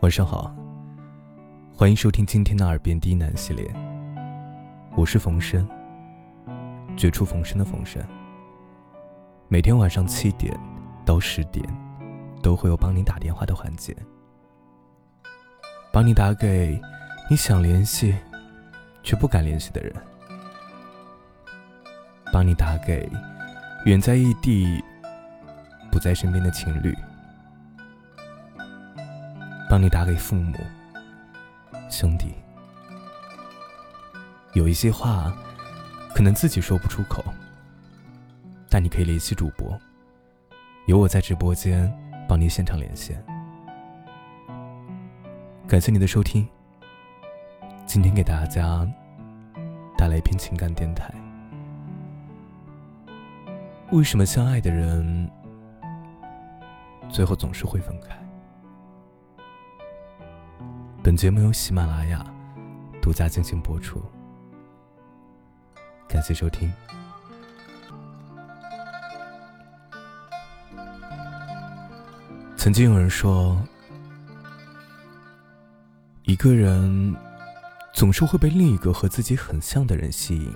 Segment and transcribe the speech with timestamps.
[0.00, 0.54] 晚上好，
[1.74, 3.68] 欢迎收听今天的耳边低喃系列。
[4.94, 5.68] 我是冯生，
[6.96, 8.00] 绝处逢生的冯生。
[9.48, 10.56] 每天晚上七点
[11.04, 11.68] 到十点，
[12.40, 13.94] 都会有帮你打电话的环节，
[15.92, 16.80] 帮你打给
[17.28, 18.14] 你想联系
[19.02, 19.92] 却不敢联系的人，
[22.32, 23.10] 帮你打给
[23.84, 24.80] 远在异地
[25.90, 26.96] 不在身边的情侣。
[29.68, 30.56] 帮你打给父母、
[31.90, 32.32] 兄弟，
[34.54, 35.30] 有一些话
[36.14, 37.22] 可能自己说不出口，
[38.70, 39.78] 但你可以联系主播，
[40.86, 41.92] 有我在直播间
[42.26, 43.22] 帮你现场连线。
[45.66, 46.48] 感谢你的收听，
[47.84, 48.88] 今天给大家
[49.98, 51.12] 带来一篇情感电台。
[53.92, 55.30] 为什么相爱的人
[57.10, 58.16] 最后总是会分开？
[61.08, 62.22] 本节目由喜马拉雅
[63.00, 63.98] 独家进行播出，
[66.06, 66.70] 感谢收听。
[72.58, 73.58] 曾经有人说，
[76.24, 77.16] 一个人
[77.94, 80.54] 总是会被另一个和自己很像的人吸引。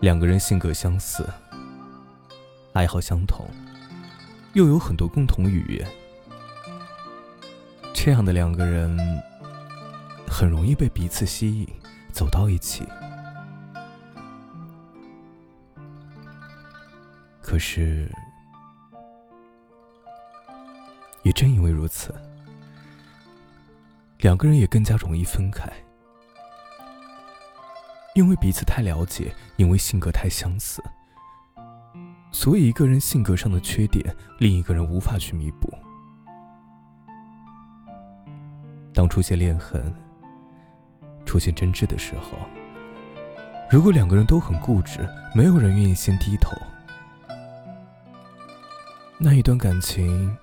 [0.00, 1.24] 两个人性格相似，
[2.72, 3.48] 爱好相同，
[4.54, 5.99] 又有很多共同语言。
[8.02, 8.98] 这样的两个人，
[10.26, 11.68] 很容易被彼此吸引，
[12.10, 12.82] 走到一起。
[17.42, 18.10] 可是，
[21.24, 22.14] 也正因为如此，
[24.20, 25.70] 两个人也更加容易分开，
[28.14, 30.82] 因为彼此太了解，因为性格太相似，
[32.32, 35.70] 所以一个人性格上的缺点，另一个人无法去弥补。
[39.00, 39.90] 当出现裂痕、
[41.24, 42.36] 出现争执的时候，
[43.70, 46.52] 如果两个人都很固执，没有人愿意先低头，
[49.16, 50.36] 那一段感情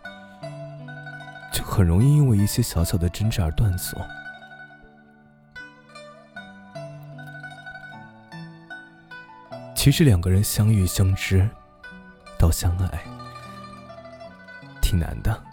[1.54, 4.02] 就很容易因为一些小小的争执而断送。
[9.76, 11.48] 其实两个人相遇、相知
[12.40, 13.04] 到相爱，
[14.82, 15.47] 挺难的。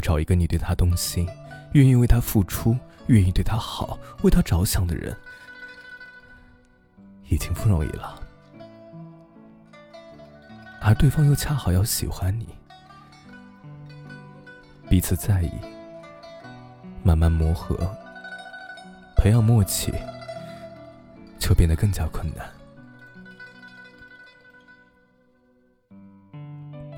[0.00, 1.28] 找一个你对他动心、
[1.72, 2.76] 愿意为他付出、
[3.08, 5.16] 愿意对他好、为他着想的人，
[7.28, 8.20] 已经不容易了。
[10.80, 12.48] 而对方又恰好要喜欢你，
[14.88, 15.50] 彼此在意，
[17.02, 17.76] 慢慢磨合，
[19.16, 19.92] 培养默契，
[21.38, 22.48] 就变得更加困难。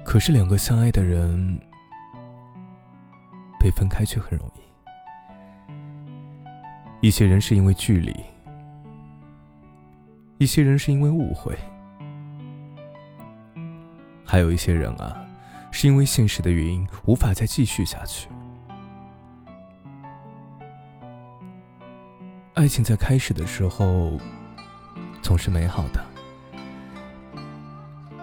[0.05, 1.61] 可是两个相爱的人。
[3.63, 4.61] 被分开却很容易。
[7.07, 8.13] 一些人是因为距离，
[10.39, 11.57] 一些人是因为误会，
[14.25, 15.25] 还有一些人啊，
[15.71, 18.29] 是因为现实的原因无法再继续下去。
[22.55, 24.19] 爱情在开始的时候
[25.23, 26.05] 总是美好的，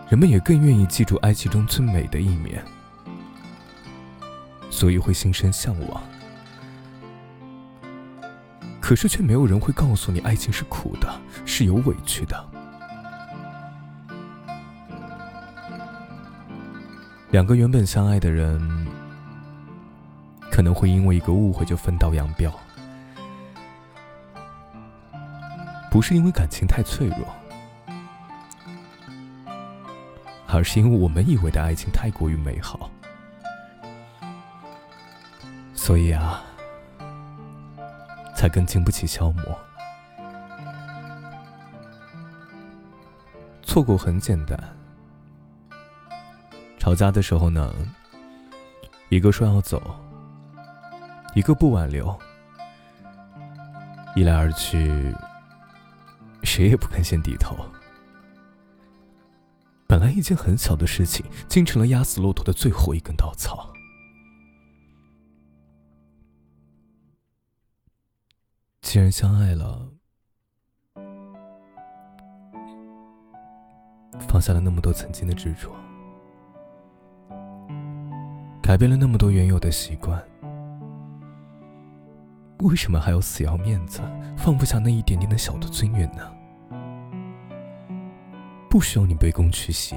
[0.10, 2.62] 人们也更愿意记住爱情中最美的一面。
[4.80, 6.02] 所以会心生向往，
[8.80, 12.50] 可是却没有人会告诉你，爱情是苦的，是有委屈的。
[17.32, 18.88] 两个原本相爱的人，
[20.50, 22.50] 可能会因为一个误会就分道扬镳，
[25.92, 27.18] 不是因为感情太脆弱，
[30.48, 32.90] 而是因为我们以为的爱情太过于美好。
[35.90, 36.44] 所以啊，
[38.36, 39.60] 才更经不起消磨。
[43.64, 44.56] 错过很简单，
[46.78, 47.74] 吵架的时候呢，
[49.10, 49.82] 一个说要走，
[51.34, 52.16] 一个不挽留，
[54.16, 55.12] 一来二去，
[56.44, 57.58] 谁也不肯先低头。
[59.88, 63.74] 本来一件很小的事情，竟成了压死骆驼的最后一根稻草。
[68.90, 69.88] 既然相爱了，
[74.28, 75.70] 放下了那么多曾经的执着，
[78.64, 80.20] 改变了那么多原有的习惯，
[82.62, 84.02] 为什么还要死要面子，
[84.36, 86.36] 放不下那一点点的小的尊严呢？
[88.72, 89.96] 不需要你卑躬屈膝，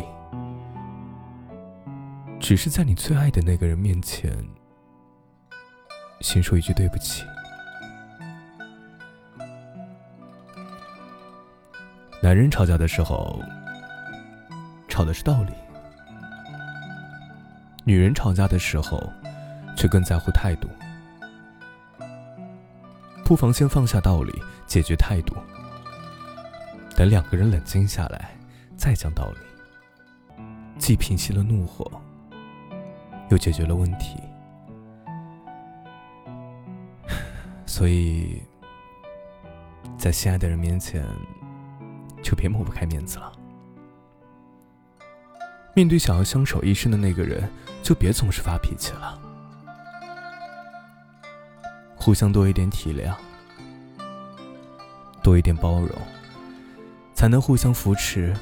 [2.38, 4.30] 只是在你最爱的那个人面前，
[6.20, 7.24] 先说一句对不起。
[12.22, 13.42] 男人吵架的时候，
[14.88, 15.52] 吵的是道理；
[17.84, 19.12] 女人吵架的时候，
[19.76, 20.68] 却更在乎态度。
[23.24, 24.32] 不妨先放下道理，
[24.68, 25.34] 解决态度。
[26.94, 28.30] 等两个人冷静下来，
[28.76, 30.42] 再讲道理，
[30.78, 31.90] 既平息了怒火，
[33.30, 34.16] 又解决了问题。
[37.66, 38.40] 所以，
[39.98, 41.04] 在心爱的人面前，
[42.22, 43.32] 就别抹不开面子了。
[45.74, 47.50] 面对想要相守一生的那个人，
[47.82, 49.18] 就别总是发脾气了。
[51.96, 53.14] 互相多一点体谅，
[55.22, 55.90] 多一点包容，
[57.14, 58.34] 才能互相扶持，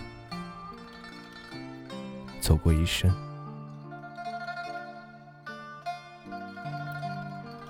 [2.41, 3.15] 走过一生。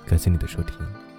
[0.06, 1.09] 感谢你的收听。